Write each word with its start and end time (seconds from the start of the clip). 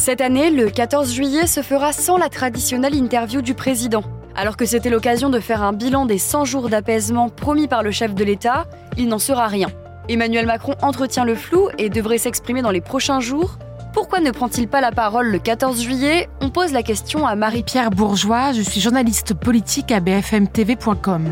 Cette 0.00 0.22
année, 0.22 0.48
le 0.48 0.70
14 0.70 1.12
juillet 1.12 1.46
se 1.46 1.60
fera 1.60 1.92
sans 1.92 2.16
la 2.16 2.30
traditionnelle 2.30 2.94
interview 2.94 3.42
du 3.42 3.52
président. 3.52 4.02
Alors 4.34 4.56
que 4.56 4.64
c'était 4.64 4.88
l'occasion 4.88 5.28
de 5.28 5.40
faire 5.40 5.62
un 5.62 5.74
bilan 5.74 6.06
des 6.06 6.16
100 6.16 6.46
jours 6.46 6.70
d'apaisement 6.70 7.28
promis 7.28 7.68
par 7.68 7.82
le 7.82 7.90
chef 7.90 8.14
de 8.14 8.24
l'État, 8.24 8.64
il 8.96 9.08
n'en 9.08 9.18
sera 9.18 9.46
rien. 9.46 9.68
Emmanuel 10.08 10.46
Macron 10.46 10.74
entretient 10.80 11.26
le 11.26 11.34
flou 11.34 11.68
et 11.76 11.90
devrait 11.90 12.16
s'exprimer 12.16 12.62
dans 12.62 12.70
les 12.70 12.80
prochains 12.80 13.20
jours. 13.20 13.58
Pourquoi 13.92 14.20
ne 14.20 14.30
prend-il 14.30 14.68
pas 14.68 14.80
la 14.80 14.90
parole 14.90 15.28
le 15.28 15.38
14 15.38 15.82
juillet? 15.82 16.30
On 16.40 16.48
pose 16.48 16.72
la 16.72 16.82
question 16.82 17.26
à 17.26 17.36
Marie-Pierre 17.36 17.90
Bourgeois, 17.90 18.52
je 18.52 18.62
suis 18.62 18.80
journaliste 18.80 19.34
politique 19.34 19.92
à 19.92 20.00
bfmtv.com. 20.00 21.26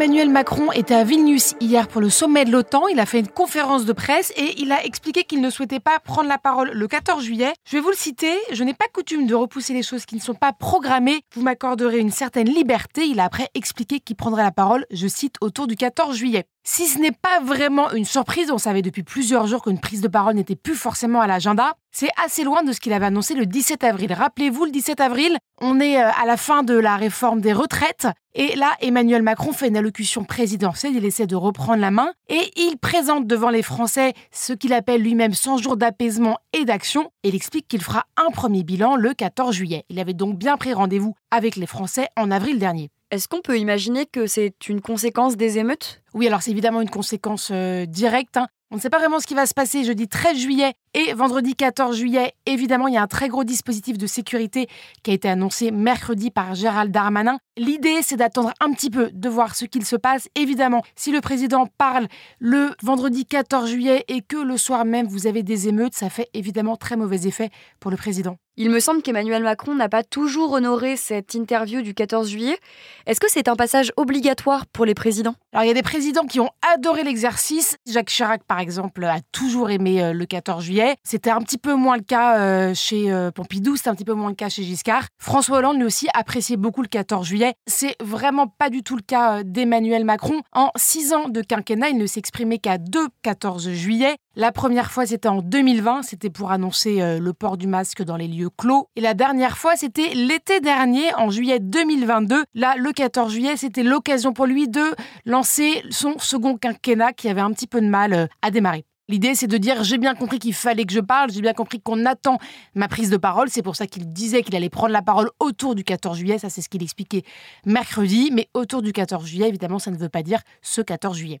Emmanuel 0.00 0.30
Macron 0.30 0.70
était 0.70 0.94
à 0.94 1.02
Vilnius 1.02 1.56
hier 1.60 1.88
pour 1.88 2.00
le 2.00 2.08
sommet 2.08 2.44
de 2.44 2.52
l'OTAN. 2.52 2.86
Il 2.86 3.00
a 3.00 3.04
fait 3.04 3.18
une 3.18 3.26
conférence 3.26 3.84
de 3.84 3.92
presse 3.92 4.32
et 4.36 4.60
il 4.60 4.70
a 4.70 4.84
expliqué 4.84 5.24
qu'il 5.24 5.40
ne 5.40 5.50
souhaitait 5.50 5.80
pas 5.80 5.98
prendre 5.98 6.28
la 6.28 6.38
parole 6.38 6.70
le 6.70 6.86
14 6.86 7.24
juillet. 7.24 7.52
Je 7.64 7.76
vais 7.76 7.82
vous 7.82 7.90
le 7.90 7.96
citer. 7.96 8.32
Je 8.52 8.62
n'ai 8.62 8.74
pas 8.74 8.84
coutume 8.94 9.26
de 9.26 9.34
repousser 9.34 9.74
les 9.74 9.82
choses 9.82 10.06
qui 10.06 10.14
ne 10.14 10.20
sont 10.20 10.34
pas 10.34 10.52
programmées. 10.52 11.22
Vous 11.34 11.42
m'accorderez 11.42 11.98
une 11.98 12.12
certaine 12.12 12.48
liberté. 12.48 13.06
Il 13.06 13.18
a 13.18 13.24
après 13.24 13.48
expliqué 13.56 13.98
qu'il 13.98 14.14
prendrait 14.14 14.44
la 14.44 14.52
parole, 14.52 14.86
je 14.92 15.08
cite, 15.08 15.34
autour 15.40 15.66
du 15.66 15.74
14 15.74 16.16
juillet. 16.16 16.44
Si 16.70 16.86
ce 16.86 16.98
n'est 16.98 17.12
pas 17.12 17.40
vraiment 17.40 17.92
une 17.92 18.04
surprise, 18.04 18.50
on 18.50 18.58
savait 18.58 18.82
depuis 18.82 19.02
plusieurs 19.02 19.46
jours 19.46 19.62
qu'une 19.62 19.80
prise 19.80 20.02
de 20.02 20.06
parole 20.06 20.34
n'était 20.34 20.54
plus 20.54 20.74
forcément 20.74 21.22
à 21.22 21.26
l'agenda. 21.26 21.72
C'est 21.92 22.10
assez 22.22 22.44
loin 22.44 22.62
de 22.62 22.72
ce 22.72 22.78
qu'il 22.78 22.92
avait 22.92 23.06
annoncé 23.06 23.32
le 23.32 23.46
17 23.46 23.84
avril. 23.84 24.12
Rappelez-vous, 24.12 24.66
le 24.66 24.70
17 24.70 25.00
avril, 25.00 25.38
on 25.62 25.80
est 25.80 25.96
euh, 25.96 26.10
à 26.10 26.26
la 26.26 26.36
fin 26.36 26.62
de 26.64 26.74
la 26.74 26.96
réforme 26.98 27.40
des 27.40 27.54
retraites. 27.54 28.06
Et 28.34 28.54
là, 28.54 28.76
Emmanuel 28.82 29.22
Macron 29.22 29.52
fait 29.52 29.68
une 29.68 29.78
allocution 29.78 30.24
présidentielle, 30.24 30.94
il 30.94 31.06
essaie 31.06 31.26
de 31.26 31.36
reprendre 31.36 31.80
la 31.80 31.90
main 31.90 32.12
et 32.28 32.52
il 32.56 32.76
présente 32.76 33.26
devant 33.26 33.48
les 33.48 33.62
Français 33.62 34.12
ce 34.30 34.52
qu'il 34.52 34.74
appelle 34.74 35.00
lui-même 35.00 35.32
100 35.32 35.56
jours 35.56 35.78
d'apaisement 35.78 36.36
et 36.52 36.66
d'action. 36.66 37.10
Et 37.24 37.30
il 37.30 37.34
explique 37.34 37.66
qu'il 37.66 37.82
fera 37.82 38.04
un 38.18 38.30
premier 38.30 38.62
bilan 38.62 38.94
le 38.94 39.14
14 39.14 39.56
juillet. 39.56 39.86
Il 39.88 39.98
avait 39.98 40.12
donc 40.12 40.36
bien 40.36 40.58
pris 40.58 40.74
rendez-vous 40.74 41.14
avec 41.30 41.56
les 41.56 41.66
Français 41.66 42.08
en 42.14 42.30
avril 42.30 42.58
dernier. 42.58 42.90
Est-ce 43.10 43.26
qu'on 43.26 43.40
peut 43.40 43.58
imaginer 43.58 44.04
que 44.04 44.26
c'est 44.26 44.68
une 44.68 44.82
conséquence 44.82 45.36
des 45.36 45.58
émeutes? 45.58 46.02
Oui, 46.12 46.26
alors 46.26 46.42
c'est 46.42 46.50
évidemment 46.50 46.82
une 46.82 46.90
conséquence 46.90 47.50
euh, 47.50 47.86
directe. 47.86 48.36
Hein. 48.36 48.48
On 48.70 48.76
ne 48.76 48.82
sait 48.82 48.90
pas 48.90 48.98
vraiment 48.98 49.18
ce 49.18 49.26
qui 49.26 49.34
va 49.34 49.46
se 49.46 49.54
passer 49.54 49.82
jeudi 49.82 50.08
13 50.08 50.36
juillet 50.36 50.74
et 50.92 51.14
vendredi 51.14 51.54
14 51.54 51.96
juillet. 51.96 52.34
Évidemment, 52.44 52.86
il 52.86 52.92
y 52.92 52.96
a 52.98 53.02
un 53.02 53.06
très 53.06 53.28
gros 53.28 53.42
dispositif 53.42 53.96
de 53.96 54.06
sécurité 54.06 54.68
qui 55.02 55.10
a 55.10 55.14
été 55.14 55.26
annoncé 55.26 55.70
mercredi 55.70 56.30
par 56.30 56.54
Gérald 56.54 56.92
Darmanin. 56.92 57.38
L'idée, 57.56 58.00
c'est 58.02 58.16
d'attendre 58.16 58.52
un 58.60 58.72
petit 58.72 58.90
peu, 58.90 59.10
de 59.10 59.28
voir 59.30 59.54
ce 59.54 59.64
qu'il 59.64 59.86
se 59.86 59.96
passe. 59.96 60.28
Évidemment, 60.34 60.82
si 60.96 61.12
le 61.12 61.22
président 61.22 61.66
parle 61.78 62.08
le 62.40 62.74
vendredi 62.82 63.24
14 63.24 63.70
juillet 63.70 64.04
et 64.06 64.20
que 64.20 64.36
le 64.36 64.58
soir 64.58 64.84
même 64.84 65.06
vous 65.06 65.26
avez 65.26 65.42
des 65.42 65.68
émeutes, 65.68 65.94
ça 65.94 66.10
fait 66.10 66.28
évidemment 66.34 66.76
très 66.76 66.96
mauvais 66.96 67.26
effet 67.26 67.48
pour 67.80 67.90
le 67.90 67.96
président. 67.96 68.36
Il 68.60 68.70
me 68.70 68.80
semble 68.80 69.02
qu'Emmanuel 69.02 69.44
Macron 69.44 69.76
n'a 69.76 69.88
pas 69.88 70.02
toujours 70.02 70.50
honoré 70.52 70.96
cette 70.96 71.34
interview 71.34 71.80
du 71.80 71.94
14 71.94 72.28
juillet. 72.28 72.58
Est-ce 73.06 73.20
que 73.20 73.30
c'est 73.30 73.46
un 73.46 73.54
passage 73.54 73.92
obligatoire 73.96 74.66
pour 74.66 74.84
les 74.84 74.94
présidents? 74.94 75.36
Alors 75.52 75.64
il 75.64 75.68
y 75.68 75.70
a 75.70 75.74
des 75.74 75.82
présidents 75.82 76.26
qui 76.26 76.40
ont 76.40 76.50
adoré 76.74 77.04
l'exercice. 77.04 77.76
Jacques 77.86 78.08
Chirac, 78.08 78.42
par 78.42 78.57
exemple, 78.58 79.04
a 79.04 79.20
toujours 79.32 79.70
aimé 79.70 80.02
euh, 80.02 80.12
le 80.12 80.26
14 80.26 80.64
juillet. 80.64 80.96
C'était 81.04 81.30
un 81.30 81.40
petit 81.40 81.58
peu 81.58 81.74
moins 81.74 81.96
le 81.96 82.02
cas 82.02 82.38
euh, 82.38 82.74
chez 82.74 83.10
euh, 83.10 83.30
Pompidou, 83.30 83.76
c'était 83.76 83.90
un 83.90 83.94
petit 83.94 84.04
peu 84.04 84.14
moins 84.14 84.30
le 84.30 84.34
cas 84.34 84.48
chez 84.48 84.62
Giscard. 84.62 85.06
François 85.18 85.58
Hollande, 85.58 85.76
lui 85.76 85.84
aussi, 85.84 86.08
appréciait 86.14 86.56
beaucoup 86.56 86.82
le 86.82 86.88
14 86.88 87.26
juillet. 87.26 87.54
C'est 87.66 87.96
vraiment 88.00 88.46
pas 88.46 88.70
du 88.70 88.82
tout 88.82 88.96
le 88.96 89.02
cas 89.02 89.42
d'Emmanuel 89.42 90.04
Macron. 90.04 90.42
En 90.52 90.70
six 90.76 91.12
ans 91.12 91.28
de 91.28 91.42
quinquennat, 91.42 91.90
il 91.90 91.98
ne 91.98 92.06
s'exprimait 92.06 92.58
qu'à 92.58 92.78
deux 92.78 93.08
14 93.22 93.70
juillet. 93.70 94.16
La 94.40 94.52
première 94.52 94.92
fois, 94.92 95.04
c'était 95.04 95.26
en 95.26 95.42
2020, 95.42 96.02
c'était 96.04 96.30
pour 96.30 96.52
annoncer 96.52 97.02
euh, 97.02 97.18
le 97.18 97.32
port 97.32 97.56
du 97.56 97.66
masque 97.66 98.04
dans 98.04 98.16
les 98.16 98.28
lieux 98.28 98.50
clos. 98.56 98.86
Et 98.94 99.00
la 99.00 99.12
dernière 99.12 99.58
fois, 99.58 99.74
c'était 99.74 100.14
l'été 100.14 100.60
dernier, 100.60 101.12
en 101.16 101.28
juillet 101.28 101.58
2022. 101.58 102.44
Là, 102.54 102.76
le 102.78 102.92
14 102.92 103.32
juillet, 103.32 103.56
c'était 103.56 103.82
l'occasion 103.82 104.32
pour 104.32 104.46
lui 104.46 104.68
de 104.68 104.94
lancer 105.26 105.82
son 105.90 106.20
second 106.20 106.56
quinquennat 106.56 107.14
qui 107.14 107.28
avait 107.28 107.40
un 107.40 107.50
petit 107.50 107.66
peu 107.66 107.80
de 107.80 107.88
mal 107.88 108.12
euh, 108.12 108.26
à 108.40 108.52
démarrer. 108.52 108.84
L'idée, 109.08 109.34
c'est 109.34 109.48
de 109.48 109.58
dire 109.58 109.82
j'ai 109.82 109.98
bien 109.98 110.14
compris 110.14 110.38
qu'il 110.38 110.54
fallait 110.54 110.84
que 110.84 110.92
je 110.92 111.00
parle, 111.00 111.32
j'ai 111.32 111.40
bien 111.40 111.52
compris 111.52 111.80
qu'on 111.80 112.06
attend 112.06 112.38
ma 112.76 112.86
prise 112.86 113.10
de 113.10 113.16
parole. 113.16 113.48
C'est 113.50 113.62
pour 113.62 113.74
ça 113.74 113.88
qu'il 113.88 114.12
disait 114.12 114.44
qu'il 114.44 114.54
allait 114.54 114.70
prendre 114.70 114.92
la 114.92 115.02
parole 115.02 115.30
autour 115.40 115.74
du 115.74 115.82
14 115.82 116.16
juillet. 116.16 116.38
Ça, 116.38 116.48
c'est 116.48 116.62
ce 116.62 116.68
qu'il 116.68 116.84
expliquait 116.84 117.24
mercredi. 117.66 118.30
Mais 118.32 118.48
autour 118.54 118.82
du 118.82 118.92
14 118.92 119.26
juillet, 119.26 119.48
évidemment, 119.48 119.80
ça 119.80 119.90
ne 119.90 119.96
veut 119.96 120.08
pas 120.08 120.22
dire 120.22 120.42
ce 120.62 120.80
14 120.80 121.16
juillet. 121.16 121.40